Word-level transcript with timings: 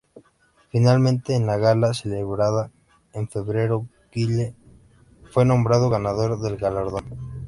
Finalmente, 0.71 1.35
en 1.35 1.45
la 1.45 1.57
gala 1.57 1.93
celebrada 1.93 2.71
en 3.13 3.29
febrero 3.29 3.85
Guille 4.11 4.55
fue 5.29 5.45
nombrado 5.45 5.91
ganador 5.91 6.39
del 6.41 6.57
galardón. 6.57 7.03